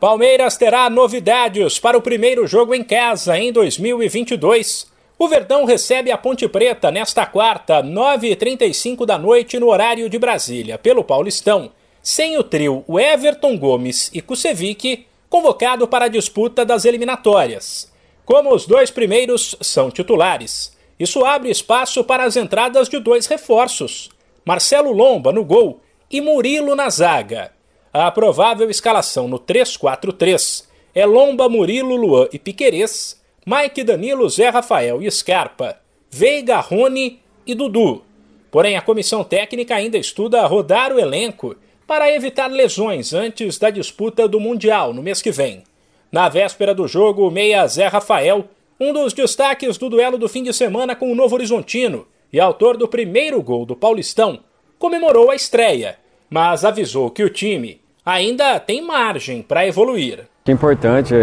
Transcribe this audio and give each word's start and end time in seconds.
Palmeiras 0.00 0.56
terá 0.56 0.88
novidades 0.88 1.80
para 1.80 1.98
o 1.98 2.00
primeiro 2.00 2.46
jogo 2.46 2.72
em 2.72 2.84
casa 2.84 3.36
em 3.36 3.52
2022. 3.52 4.86
O 5.18 5.26
Verdão 5.26 5.64
recebe 5.64 6.12
a 6.12 6.16
Ponte 6.16 6.46
Preta 6.46 6.92
nesta 6.92 7.26
quarta, 7.26 7.82
9h35 7.82 9.04
da 9.04 9.18
noite, 9.18 9.58
no 9.58 9.66
horário 9.66 10.08
de 10.08 10.16
Brasília, 10.16 10.78
pelo 10.78 11.02
Paulistão, 11.02 11.72
sem 12.00 12.38
o 12.38 12.44
trio 12.44 12.84
Everton 12.88 13.58
Gomes 13.58 14.08
e 14.14 14.22
Kusevic, 14.22 15.04
convocado 15.28 15.88
para 15.88 16.04
a 16.04 16.08
disputa 16.08 16.64
das 16.64 16.84
eliminatórias. 16.84 17.92
Como 18.24 18.54
os 18.54 18.68
dois 18.68 18.92
primeiros 18.92 19.56
são 19.60 19.90
titulares, 19.90 20.76
isso 20.96 21.24
abre 21.24 21.50
espaço 21.50 22.04
para 22.04 22.22
as 22.22 22.36
entradas 22.36 22.88
de 22.88 23.00
dois 23.00 23.26
reforços: 23.26 24.10
Marcelo 24.44 24.92
Lomba 24.92 25.32
no 25.32 25.44
gol 25.44 25.80
e 26.08 26.20
Murilo 26.20 26.76
na 26.76 26.88
zaga. 26.88 27.57
A 27.92 28.10
provável 28.10 28.68
escalação 28.68 29.26
no 29.26 29.38
3-4-3 29.38 30.66
é 30.94 31.06
Lomba, 31.06 31.48
Murilo, 31.48 31.96
Luan 31.96 32.28
e 32.30 32.38
Piquerez, 32.38 33.18
Mike, 33.46 33.82
Danilo, 33.82 34.28
Zé 34.28 34.50
Rafael 34.50 35.02
e 35.02 35.10
Scarpa, 35.10 35.78
Veiga, 36.10 36.60
Rony 36.60 37.20
e 37.46 37.54
Dudu. 37.54 38.02
Porém, 38.50 38.76
a 38.76 38.82
comissão 38.82 39.24
técnica 39.24 39.74
ainda 39.74 39.96
estuda 39.96 40.46
rodar 40.46 40.92
o 40.92 40.98
elenco 40.98 41.56
para 41.86 42.12
evitar 42.12 42.48
lesões 42.48 43.14
antes 43.14 43.58
da 43.58 43.70
disputa 43.70 44.28
do 44.28 44.38
Mundial 44.38 44.92
no 44.92 45.02
mês 45.02 45.22
que 45.22 45.30
vem. 45.30 45.64
Na 46.12 46.28
véspera 46.28 46.74
do 46.74 46.86
jogo, 46.86 47.26
o 47.26 47.30
meia 47.30 47.66
Zé 47.66 47.86
Rafael, 47.86 48.44
um 48.78 48.92
dos 48.92 49.14
destaques 49.14 49.78
do 49.78 49.88
duelo 49.88 50.18
do 50.18 50.28
fim 50.28 50.42
de 50.42 50.52
semana 50.52 50.94
com 50.94 51.10
o 51.10 51.14
Novo 51.14 51.34
Horizontino 51.34 52.06
e 52.30 52.38
autor 52.38 52.76
do 52.76 52.86
primeiro 52.86 53.42
gol 53.42 53.64
do 53.64 53.74
Paulistão, 53.74 54.40
comemorou 54.78 55.30
a 55.30 55.34
estreia 55.34 55.96
mas 56.30 56.64
avisou 56.64 57.10
que 57.10 57.22
o 57.22 57.30
time 57.30 57.80
ainda 58.04 58.58
tem 58.58 58.84
margem 58.84 59.42
para 59.42 59.66
evoluir. 59.66 60.20
É 60.46 60.52
importante 60.52 61.14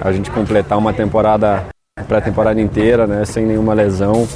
a 0.00 0.12
gente 0.12 0.30
completar 0.30 0.78
uma 0.78 0.92
temporada, 0.92 1.66
pré-temporada 2.08 2.60
inteira, 2.60 3.06
né, 3.06 3.24
sem 3.24 3.44
nenhuma 3.44 3.74
lesão. 3.74 4.26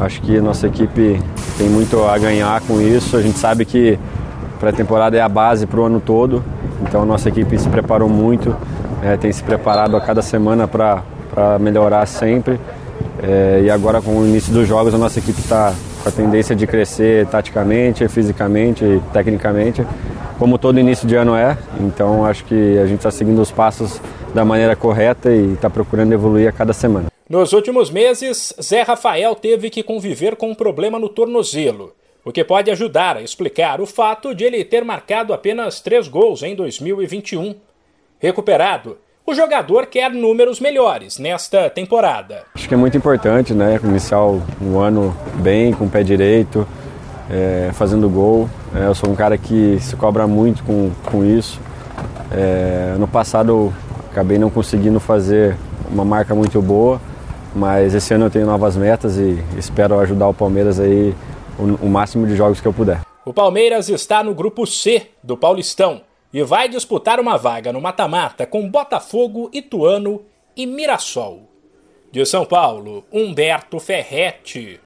Acho 0.00 0.20
que 0.22 0.40
nossa 0.40 0.66
equipe 0.66 1.20
tem 1.58 1.68
muito 1.68 2.02
a 2.04 2.16
ganhar 2.18 2.60
com 2.62 2.80
isso. 2.80 3.16
A 3.16 3.22
gente 3.22 3.38
sabe 3.38 3.64
que 3.64 3.98
pré-temporada 4.60 5.16
é 5.16 5.20
a 5.20 5.28
base 5.28 5.66
para 5.66 5.80
o 5.80 5.84
ano 5.84 6.00
todo, 6.00 6.44
então 6.80 7.04
nossa 7.04 7.28
equipe 7.28 7.58
se 7.58 7.68
preparou 7.68 8.08
muito, 8.08 8.56
é, 9.02 9.16
tem 9.16 9.32
se 9.32 9.42
preparado 9.42 9.96
a 9.96 10.00
cada 10.00 10.22
semana 10.22 10.68
para 10.68 11.02
melhorar 11.58 12.06
sempre. 12.06 12.58
É, 13.22 13.62
e 13.64 13.70
agora 13.70 14.00
com 14.00 14.16
o 14.18 14.26
início 14.26 14.52
dos 14.52 14.66
jogos 14.66 14.94
a 14.94 14.98
nossa 14.98 15.18
equipe 15.18 15.40
está 15.40 15.74
com 16.02 16.08
a 16.08 16.12
tendência 16.12 16.54
de 16.54 16.66
crescer 16.66 17.26
taticamente, 17.28 18.06
fisicamente 18.08 19.00
tecnicamente, 19.12 19.86
como 20.38 20.58
todo 20.58 20.78
início 20.80 21.06
de 21.06 21.14
ano 21.14 21.34
é. 21.36 21.56
Então 21.80 22.24
acho 22.24 22.44
que 22.44 22.78
a 22.78 22.86
gente 22.86 22.98
está 22.98 23.10
seguindo 23.10 23.40
os 23.40 23.50
passos 23.50 24.00
da 24.34 24.44
maneira 24.44 24.74
correta 24.74 25.30
e 25.30 25.52
está 25.52 25.70
procurando 25.70 26.12
evoluir 26.12 26.48
a 26.48 26.52
cada 26.52 26.72
semana. 26.72 27.06
Nos 27.28 27.52
últimos 27.52 27.90
meses, 27.90 28.52
Zé 28.60 28.82
Rafael 28.82 29.34
teve 29.34 29.70
que 29.70 29.82
conviver 29.82 30.36
com 30.36 30.50
um 30.50 30.54
problema 30.54 30.98
no 30.98 31.08
tornozelo, 31.08 31.94
o 32.24 32.32
que 32.32 32.44
pode 32.44 32.70
ajudar 32.70 33.16
a 33.16 33.22
explicar 33.22 33.80
o 33.80 33.86
fato 33.86 34.34
de 34.34 34.44
ele 34.44 34.64
ter 34.64 34.84
marcado 34.84 35.32
apenas 35.32 35.80
três 35.80 36.08
gols 36.08 36.42
em 36.42 36.54
2021. 36.54 37.54
Recuperado, 38.18 38.98
o 39.32 39.34
jogador 39.34 39.86
quer 39.86 40.12
números 40.12 40.60
melhores 40.60 41.18
nesta 41.18 41.70
temporada. 41.70 42.44
Acho 42.54 42.68
que 42.68 42.74
é 42.74 42.76
muito 42.76 42.98
importante, 42.98 43.54
né? 43.54 43.80
Iniciar 43.82 44.20
o 44.20 44.78
ano 44.78 45.16
bem, 45.36 45.72
com 45.72 45.86
o 45.86 45.88
pé 45.88 46.02
direito, 46.02 46.68
é, 47.30 47.70
fazendo 47.72 48.10
gol. 48.10 48.48
É, 48.74 48.86
eu 48.86 48.94
sou 48.94 49.08
um 49.08 49.14
cara 49.14 49.38
que 49.38 49.78
se 49.80 49.96
cobra 49.96 50.26
muito 50.26 50.62
com, 50.64 50.90
com 51.06 51.24
isso. 51.24 51.58
É, 52.30 52.94
no 52.98 53.08
passado 53.08 53.72
acabei 54.10 54.38
não 54.38 54.50
conseguindo 54.50 55.00
fazer 55.00 55.56
uma 55.90 56.04
marca 56.04 56.34
muito 56.34 56.60
boa, 56.60 57.00
mas 57.54 57.94
esse 57.94 58.12
ano 58.12 58.26
eu 58.26 58.30
tenho 58.30 58.44
novas 58.44 58.76
metas 58.76 59.16
e 59.16 59.42
espero 59.56 59.98
ajudar 60.00 60.28
o 60.28 60.34
Palmeiras 60.34 60.78
aí 60.78 61.14
o, 61.58 61.86
o 61.86 61.88
máximo 61.88 62.26
de 62.26 62.36
jogos 62.36 62.60
que 62.60 62.68
eu 62.68 62.72
puder. 62.72 63.00
O 63.24 63.32
Palmeiras 63.32 63.88
está 63.88 64.22
no 64.22 64.34
grupo 64.34 64.66
C 64.66 65.06
do 65.22 65.38
Paulistão 65.38 66.02
e 66.32 66.42
vai 66.42 66.68
disputar 66.68 67.20
uma 67.20 67.36
vaga 67.36 67.72
no 67.72 67.80
mata-mata 67.80 68.46
com 68.46 68.68
Botafogo, 68.68 69.50
Ituano 69.52 70.24
e 70.56 70.66
Mirassol. 70.66 71.48
De 72.10 72.24
São 72.24 72.44
Paulo, 72.44 73.04
Humberto 73.12 73.78
Ferretti. 73.78 74.80